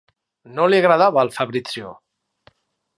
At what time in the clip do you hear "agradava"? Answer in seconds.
0.79-1.23